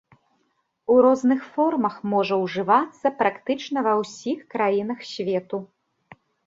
У 0.93 0.95
розных 1.05 1.43
формах 1.57 1.99
можа 2.15 2.35
ўжывацца 2.45 3.07
практычна 3.23 3.77
ва 3.91 3.97
ўсіх 4.01 4.37
краінах 4.57 4.99
свету. 5.17 5.57